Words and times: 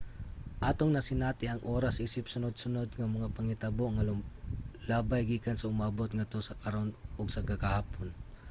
atong 0.69 0.91
nasinati 0.93 1.45
ang 1.47 1.61
oras 1.75 1.95
isip 2.07 2.25
sunod-sunod 2.33 2.87
nga 2.97 3.13
mga 3.15 3.31
panghitabo 3.35 3.85
nga 3.93 4.07
lumalabay 4.09 5.21
gikan 5.29 5.57
sa 5.57 5.69
umaabot 5.73 6.09
ngadto 6.13 6.39
sa 6.43 6.57
karon 6.63 6.89
ug 7.19 7.27
sa 7.31 7.45
kagahapon 7.49 8.07